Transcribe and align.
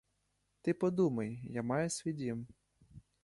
Ти 0.61 0.73
подумай: 0.73 1.39
я 1.43 1.63
маю 1.63 1.89
свій 1.89 2.13
дім! 2.13 2.47